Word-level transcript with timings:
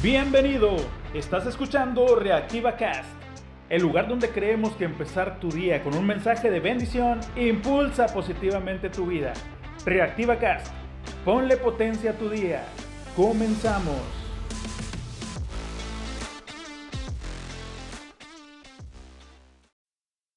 Bienvenido, 0.00 0.76
estás 1.12 1.44
escuchando 1.46 2.14
Reactiva 2.14 2.76
Cast, 2.76 3.10
el 3.68 3.82
lugar 3.82 4.06
donde 4.06 4.30
creemos 4.30 4.76
que 4.76 4.84
empezar 4.84 5.40
tu 5.40 5.50
día 5.50 5.82
con 5.82 5.92
un 5.96 6.06
mensaje 6.06 6.52
de 6.52 6.60
bendición 6.60 7.18
impulsa 7.34 8.06
positivamente 8.06 8.90
tu 8.90 9.06
vida. 9.06 9.32
Reactiva 9.84 10.38
Cast, 10.38 10.72
ponle 11.24 11.56
potencia 11.56 12.12
a 12.12 12.14
tu 12.14 12.30
día. 12.30 12.64
Comenzamos. 13.16 13.96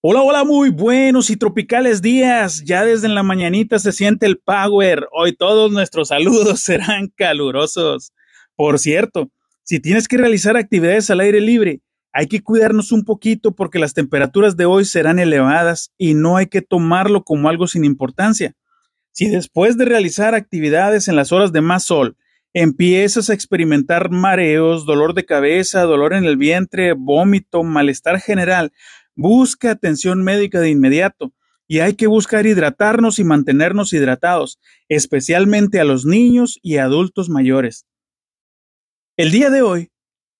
Hola, 0.00 0.22
hola, 0.22 0.44
muy 0.44 0.70
buenos 0.70 1.30
y 1.30 1.36
tropicales 1.36 2.00
días. 2.00 2.62
Ya 2.64 2.84
desde 2.84 3.08
la 3.08 3.24
mañanita 3.24 3.80
se 3.80 3.90
siente 3.90 4.26
el 4.26 4.38
power. 4.38 5.08
Hoy 5.10 5.34
todos 5.34 5.72
nuestros 5.72 6.08
saludos 6.08 6.60
serán 6.60 7.08
calurosos. 7.16 8.12
Por 8.54 8.78
cierto, 8.78 9.32
si 9.68 9.80
tienes 9.80 10.08
que 10.08 10.16
realizar 10.16 10.56
actividades 10.56 11.10
al 11.10 11.20
aire 11.20 11.42
libre, 11.42 11.82
hay 12.14 12.26
que 12.26 12.40
cuidarnos 12.40 12.90
un 12.90 13.04
poquito 13.04 13.54
porque 13.54 13.78
las 13.78 13.92
temperaturas 13.92 14.56
de 14.56 14.64
hoy 14.64 14.86
serán 14.86 15.18
elevadas 15.18 15.92
y 15.98 16.14
no 16.14 16.38
hay 16.38 16.46
que 16.46 16.62
tomarlo 16.62 17.22
como 17.22 17.50
algo 17.50 17.66
sin 17.66 17.84
importancia. 17.84 18.56
Si 19.12 19.28
después 19.28 19.76
de 19.76 19.84
realizar 19.84 20.34
actividades 20.34 21.06
en 21.06 21.16
las 21.16 21.32
horas 21.32 21.52
de 21.52 21.60
más 21.60 21.84
sol, 21.84 22.16
empiezas 22.54 23.28
a 23.28 23.34
experimentar 23.34 24.10
mareos, 24.10 24.86
dolor 24.86 25.12
de 25.12 25.26
cabeza, 25.26 25.82
dolor 25.82 26.14
en 26.14 26.24
el 26.24 26.38
vientre, 26.38 26.94
vómito, 26.94 27.62
malestar 27.62 28.22
general, 28.22 28.72
busca 29.16 29.72
atención 29.72 30.22
médica 30.22 30.60
de 30.60 30.70
inmediato 30.70 31.34
y 31.66 31.80
hay 31.80 31.92
que 31.92 32.06
buscar 32.06 32.46
hidratarnos 32.46 33.18
y 33.18 33.24
mantenernos 33.24 33.92
hidratados, 33.92 34.58
especialmente 34.88 35.78
a 35.78 35.84
los 35.84 36.06
niños 36.06 36.58
y 36.62 36.78
adultos 36.78 37.28
mayores. 37.28 37.84
El 39.18 39.32
día 39.32 39.50
de 39.50 39.62
hoy 39.62 39.90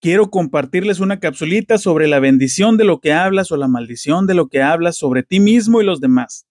quiero 0.00 0.30
compartirles 0.30 1.00
una 1.00 1.18
capsulita 1.18 1.78
sobre 1.78 2.06
la 2.06 2.20
bendición 2.20 2.76
de 2.76 2.84
lo 2.84 3.00
que 3.00 3.12
hablas 3.12 3.50
o 3.50 3.56
la 3.56 3.66
maldición 3.66 4.28
de 4.28 4.34
lo 4.34 4.48
que 4.48 4.62
hablas 4.62 4.96
sobre 4.96 5.24
ti 5.24 5.40
mismo 5.40 5.80
y 5.80 5.84
los 5.84 6.00
demás. 6.00 6.46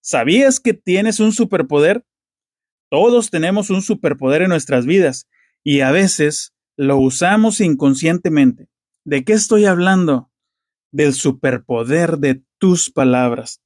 ¿Sabías 0.00 0.60
que 0.60 0.74
tienes 0.74 1.18
un 1.18 1.32
superpoder? 1.32 2.06
Todos 2.88 3.30
tenemos 3.30 3.68
un 3.68 3.82
superpoder 3.82 4.42
en 4.42 4.50
nuestras 4.50 4.86
vidas 4.86 5.28
y 5.64 5.80
a 5.80 5.90
veces 5.90 6.54
lo 6.76 6.98
usamos 6.98 7.60
inconscientemente. 7.60 8.68
¿De 9.02 9.24
qué 9.24 9.32
estoy 9.32 9.64
hablando? 9.64 10.30
Del 10.92 11.14
superpoder 11.14 12.18
de 12.18 12.44
tus 12.58 12.92
palabras. 12.92 13.60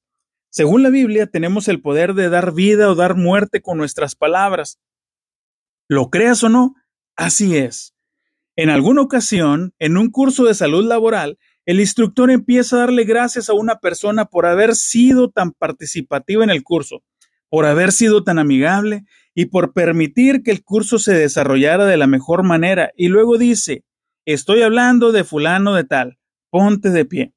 Según 0.49 0.83
la 0.83 0.89
Biblia, 0.89 1.27
tenemos 1.27 1.69
el 1.69 1.83
poder 1.83 2.15
de 2.15 2.31
dar 2.31 2.55
vida 2.55 2.91
o 2.91 2.95
dar 2.95 3.15
muerte 3.15 3.61
con 3.61 3.77
nuestras 3.77 4.15
palabras. 4.15 4.81
Lo 5.87 6.09
creas 6.09 6.43
o 6.45 6.49
no, 6.49 6.77
así 7.15 7.59
es. 7.59 7.93
En 8.57 8.71
alguna 8.71 9.03
ocasión, 9.03 9.75
en 9.79 9.99
un 9.99 10.11
curso 10.11 10.45
de 10.45 10.55
salud 10.55 10.85
laboral, 10.87 11.39
el 11.67 11.79
instructor 11.79 12.31
empieza 12.31 12.77
a 12.77 12.81
darle 12.81 13.05
gracias 13.05 13.51
a 13.51 13.53
una 13.53 13.81
persona 13.81 14.25
por 14.25 14.47
haber 14.47 14.75
sido 14.75 15.31
tan 15.31 15.53
participativa 15.53 16.43
en 16.43 16.49
el 16.49 16.63
curso, 16.63 17.03
por 17.51 17.67
haber 17.67 17.93
sido 17.93 18.25
tan 18.25 18.39
amigable 18.39 19.05
y 19.35 19.47
por 19.47 19.75
permitir 19.75 20.43
que 20.43 20.53
el 20.53 20.65
curso 20.65 20.99
se 20.99 21.13
desarrollara 21.13 21.85
de 21.85 21.99
la 21.99 22.07
mejor 22.07 22.45
manera. 22.45 22.93
Y 22.97 23.09
luego 23.09 23.37
dice, 23.37 23.85
estoy 24.25 24.63
hablando 24.63 25.13
de 25.13 25.25
fulano 25.25 25.75
de 25.75 25.85
tal, 25.85 26.19
ponte 26.49 26.91
de 26.91 27.05
pie. 27.05 27.35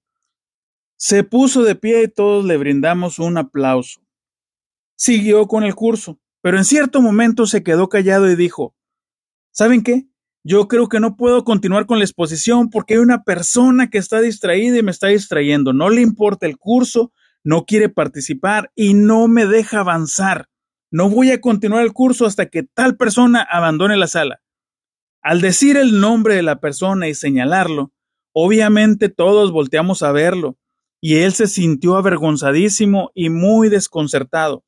Se 0.95 1.23
puso 1.23 1.63
de 1.63 1.75
pie 1.75 2.03
y 2.03 2.07
todos 2.07 2.45
le 2.45 2.55
brindamos 2.55 3.19
un 3.19 3.37
aplauso. 3.37 4.01
Siguió 4.95 5.47
con 5.47 5.63
el 5.63 5.75
curso, 5.75 6.17
pero 6.41 6.57
en 6.57 6.65
cierto 6.65 7.01
momento 7.01 7.45
se 7.45 7.63
quedó 7.63 7.89
callado 7.89 8.29
y 8.29 8.35
dijo, 8.35 8.75
¿saben 9.51 9.83
qué? 9.83 10.08
Yo 10.49 10.67
creo 10.67 10.89
que 10.89 10.99
no 10.99 11.15
puedo 11.15 11.43
continuar 11.43 11.85
con 11.85 11.99
la 11.99 12.05
exposición 12.05 12.71
porque 12.71 12.95
hay 12.95 13.01
una 13.01 13.23
persona 13.23 13.91
que 13.91 13.99
está 13.99 14.19
distraída 14.19 14.79
y 14.79 14.81
me 14.81 14.89
está 14.89 15.05
distrayendo. 15.05 15.73
No 15.73 15.91
le 15.91 16.01
importa 16.01 16.47
el 16.47 16.57
curso, 16.57 17.13
no 17.43 17.65
quiere 17.65 17.87
participar 17.87 18.71
y 18.73 18.95
no 18.95 19.27
me 19.27 19.45
deja 19.45 19.81
avanzar. 19.81 20.49
No 20.89 21.07
voy 21.07 21.29
a 21.29 21.39
continuar 21.39 21.83
el 21.83 21.93
curso 21.93 22.25
hasta 22.25 22.47
que 22.47 22.63
tal 22.63 22.97
persona 22.97 23.43
abandone 23.47 23.95
la 23.95 24.07
sala. 24.07 24.41
Al 25.21 25.39
decir 25.39 25.77
el 25.77 26.01
nombre 26.01 26.33
de 26.33 26.41
la 26.41 26.59
persona 26.59 27.07
y 27.07 27.13
señalarlo, 27.13 27.91
obviamente 28.33 29.07
todos 29.07 29.51
volteamos 29.51 30.01
a 30.01 30.11
verlo, 30.11 30.57
y 30.99 31.17
él 31.17 31.33
se 31.33 31.45
sintió 31.45 31.95
avergonzadísimo 31.95 33.11
y 33.13 33.29
muy 33.29 33.69
desconcertado. 33.69 34.65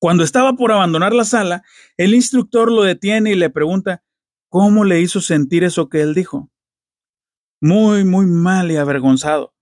Cuando 0.00 0.24
estaba 0.24 0.54
por 0.54 0.72
abandonar 0.72 1.12
la 1.12 1.24
sala, 1.24 1.62
el 1.96 2.14
instructor 2.14 2.72
lo 2.72 2.82
detiene 2.82 3.30
y 3.30 3.36
le 3.36 3.48
pregunta 3.48 4.02
¿Cómo 4.50 4.82
le 4.82 5.00
hizo 5.00 5.20
sentir 5.20 5.62
eso 5.62 5.88
que 5.88 6.00
él 6.02 6.12
dijo? 6.12 6.50
Muy, 7.60 8.04
muy 8.04 8.26
mal 8.26 8.72
y 8.72 8.76
avergonzado, 8.76 9.54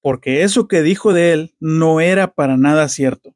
porque 0.00 0.44
eso 0.44 0.68
que 0.68 0.82
dijo 0.82 1.12
de 1.12 1.32
él 1.32 1.56
no 1.58 2.00
era 2.00 2.32
para 2.32 2.56
nada 2.56 2.88
cierto. 2.88 3.34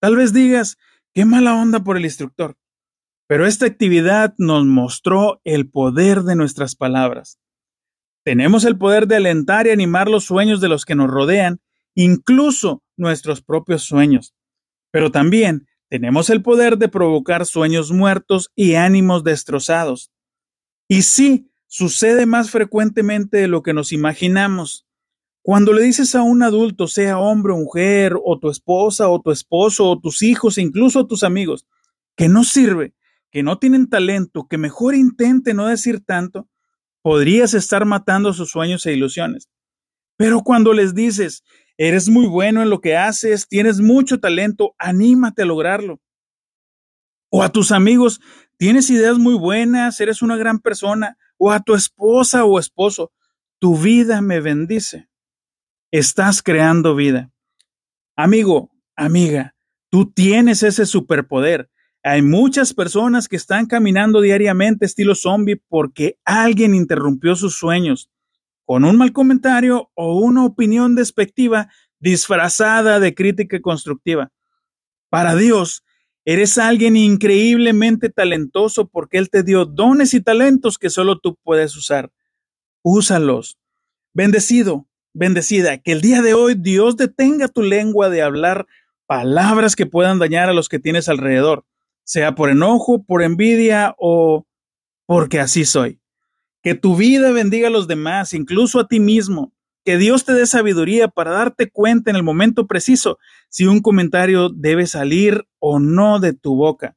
Tal 0.00 0.14
vez 0.14 0.32
digas, 0.32 0.78
qué 1.12 1.24
mala 1.24 1.60
onda 1.60 1.82
por 1.82 1.96
el 1.96 2.04
instructor, 2.04 2.56
pero 3.26 3.44
esta 3.44 3.66
actividad 3.66 4.36
nos 4.38 4.64
mostró 4.64 5.40
el 5.42 5.68
poder 5.68 6.22
de 6.22 6.36
nuestras 6.36 6.76
palabras. 6.76 7.40
Tenemos 8.24 8.64
el 8.64 8.78
poder 8.78 9.08
de 9.08 9.16
alentar 9.16 9.66
y 9.66 9.70
animar 9.70 10.08
los 10.08 10.26
sueños 10.26 10.60
de 10.60 10.68
los 10.68 10.84
que 10.84 10.94
nos 10.94 11.10
rodean, 11.10 11.60
incluso 11.96 12.84
nuestros 12.96 13.42
propios 13.42 13.82
sueños. 13.82 14.36
Pero 14.92 15.10
también 15.10 15.66
tenemos 15.88 16.30
el 16.30 16.40
poder 16.40 16.78
de 16.78 16.88
provocar 16.88 17.46
sueños 17.46 17.90
muertos 17.90 18.52
y 18.54 18.74
ánimos 18.74 19.24
destrozados. 19.24 20.12
Y 20.88 21.02
sí, 21.02 21.50
sucede 21.66 22.26
más 22.26 22.50
frecuentemente 22.50 23.38
de 23.38 23.48
lo 23.48 23.62
que 23.62 23.72
nos 23.72 23.92
imaginamos. 23.92 24.86
Cuando 25.42 25.72
le 25.72 25.82
dices 25.82 26.14
a 26.14 26.22
un 26.22 26.42
adulto, 26.42 26.88
sea 26.88 27.18
hombre 27.18 27.52
o 27.52 27.58
mujer, 27.58 28.14
o 28.24 28.38
tu 28.38 28.50
esposa 28.50 29.08
o 29.08 29.20
tu 29.20 29.30
esposo, 29.30 29.88
o 29.88 30.00
tus 30.00 30.22
hijos, 30.22 30.58
incluso 30.58 31.00
a 31.00 31.06
tus 31.06 31.22
amigos, 31.22 31.66
que 32.16 32.28
no 32.28 32.42
sirve, 32.42 32.94
que 33.30 33.42
no 33.42 33.58
tienen 33.58 33.88
talento, 33.88 34.46
que 34.48 34.58
mejor 34.58 34.94
intente 34.94 35.54
no 35.54 35.66
decir 35.66 36.04
tanto, 36.04 36.48
podrías 37.02 37.54
estar 37.54 37.84
matando 37.84 38.32
sus 38.32 38.50
sueños 38.50 38.84
e 38.86 38.92
ilusiones. 38.92 39.48
Pero 40.16 40.40
cuando 40.40 40.72
les 40.72 40.94
dices, 40.94 41.44
eres 41.76 42.08
muy 42.08 42.26
bueno 42.26 42.62
en 42.62 42.70
lo 42.70 42.80
que 42.80 42.96
haces, 42.96 43.46
tienes 43.46 43.80
mucho 43.80 44.18
talento, 44.18 44.74
anímate 44.78 45.42
a 45.42 45.46
lograrlo. 45.46 46.00
O 47.28 47.42
a 47.42 47.50
tus 47.50 47.70
amigos, 47.70 48.20
tienes 48.56 48.90
ideas 48.90 49.18
muy 49.18 49.34
buenas, 49.34 50.00
eres 50.00 50.22
una 50.22 50.36
gran 50.36 50.58
persona, 50.60 51.16
o 51.38 51.52
a 51.52 51.60
tu 51.60 51.74
esposa 51.74 52.44
o 52.44 52.58
esposo, 52.58 53.12
tu 53.58 53.76
vida 53.76 54.20
me 54.20 54.40
bendice. 54.40 55.08
Estás 55.90 56.42
creando 56.42 56.94
vida. 56.94 57.30
Amigo, 58.16 58.70
amiga, 58.96 59.54
tú 59.90 60.10
tienes 60.10 60.62
ese 60.62 60.86
superpoder. 60.86 61.70
Hay 62.02 62.22
muchas 62.22 62.72
personas 62.72 63.28
que 63.28 63.36
están 63.36 63.66
caminando 63.66 64.20
diariamente 64.20 64.86
estilo 64.86 65.14
zombie 65.14 65.60
porque 65.68 66.18
alguien 66.24 66.74
interrumpió 66.74 67.34
sus 67.34 67.56
sueños 67.56 68.10
con 68.64 68.84
un 68.84 68.96
mal 68.96 69.12
comentario 69.12 69.90
o 69.94 70.18
una 70.18 70.44
opinión 70.44 70.94
despectiva 70.94 71.68
disfrazada 71.98 73.00
de 73.00 73.14
crítica 73.14 73.60
constructiva. 73.60 74.32
Para 75.08 75.34
Dios, 75.34 75.84
Eres 76.28 76.58
alguien 76.58 76.96
increíblemente 76.96 78.10
talentoso 78.10 78.88
porque 78.88 79.16
Él 79.16 79.30
te 79.30 79.44
dio 79.44 79.64
dones 79.64 80.12
y 80.12 80.20
talentos 80.20 80.76
que 80.76 80.90
solo 80.90 81.20
tú 81.20 81.38
puedes 81.44 81.76
usar. 81.76 82.10
Úsalos. 82.82 83.58
Bendecido, 84.12 84.88
bendecida, 85.14 85.78
que 85.78 85.92
el 85.92 86.00
día 86.00 86.22
de 86.22 86.34
hoy 86.34 86.56
Dios 86.58 86.96
detenga 86.96 87.46
tu 87.46 87.62
lengua 87.62 88.10
de 88.10 88.22
hablar 88.22 88.66
palabras 89.06 89.76
que 89.76 89.86
puedan 89.86 90.18
dañar 90.18 90.48
a 90.48 90.52
los 90.52 90.68
que 90.68 90.80
tienes 90.80 91.08
alrededor, 91.08 91.64
sea 92.02 92.34
por 92.34 92.50
enojo, 92.50 93.04
por 93.04 93.22
envidia 93.22 93.94
o 93.96 94.48
porque 95.06 95.38
así 95.38 95.64
soy. 95.64 96.00
Que 96.60 96.74
tu 96.74 96.96
vida 96.96 97.30
bendiga 97.30 97.68
a 97.68 97.70
los 97.70 97.86
demás, 97.86 98.34
incluso 98.34 98.80
a 98.80 98.88
ti 98.88 98.98
mismo. 98.98 99.52
Que 99.86 99.98
Dios 99.98 100.24
te 100.24 100.32
dé 100.32 100.46
sabiduría 100.46 101.06
para 101.06 101.30
darte 101.30 101.70
cuenta 101.70 102.10
en 102.10 102.16
el 102.16 102.24
momento 102.24 102.66
preciso 102.66 103.20
si 103.48 103.66
un 103.66 103.80
comentario 103.80 104.48
debe 104.48 104.88
salir 104.88 105.46
o 105.60 105.78
no 105.78 106.18
de 106.18 106.32
tu 106.32 106.56
boca. 106.56 106.96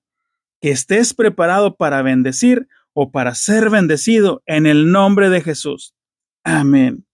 Que 0.59 0.71
estés 0.71 1.13
preparado 1.13 1.75
para 1.75 2.01
bendecir 2.01 2.67
o 2.93 3.11
para 3.11 3.35
ser 3.35 3.69
bendecido 3.69 4.41
en 4.47 4.65
el 4.65 4.91
nombre 4.91 5.29
de 5.29 5.41
Jesús. 5.41 5.93
Amén. 6.43 7.05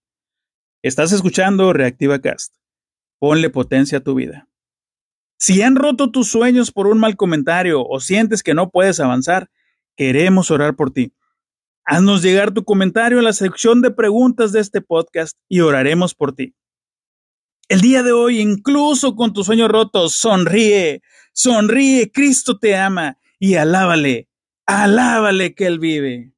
Estás 0.80 1.12
escuchando 1.12 1.70
Reactiva 1.74 2.20
Cast. 2.22 2.54
Ponle 3.18 3.50
potencia 3.50 3.98
a 3.98 4.02
tu 4.02 4.14
vida. 4.14 4.48
Si 5.36 5.60
han 5.60 5.76
roto 5.76 6.10
tus 6.10 6.30
sueños 6.30 6.72
por 6.72 6.86
un 6.86 6.98
mal 6.98 7.16
comentario 7.16 7.84
o 7.86 8.00
sientes 8.00 8.42
que 8.42 8.54
no 8.54 8.70
puedes 8.70 8.98
avanzar, 8.98 9.50
queremos 9.94 10.50
orar 10.50 10.74
por 10.74 10.90
ti. 10.90 11.12
Haznos 11.88 12.20
llegar 12.20 12.52
tu 12.52 12.64
comentario 12.64 13.18
en 13.18 13.24
la 13.24 13.32
sección 13.32 13.80
de 13.80 13.92
preguntas 13.92 14.50
de 14.50 14.58
este 14.58 14.80
podcast 14.80 15.36
y 15.48 15.60
oraremos 15.60 16.16
por 16.16 16.34
ti. 16.34 16.52
El 17.68 17.80
día 17.80 18.02
de 18.02 18.10
hoy, 18.10 18.40
incluso 18.40 19.14
con 19.14 19.32
tus 19.32 19.46
sueños 19.46 19.68
rotos, 19.68 20.14
sonríe, 20.14 21.00
sonríe, 21.32 22.10
Cristo 22.10 22.58
te 22.58 22.76
ama 22.76 23.18
y 23.38 23.54
alábale, 23.54 24.28
alábale 24.66 25.54
que 25.54 25.66
Él 25.66 25.78
vive. 25.78 26.32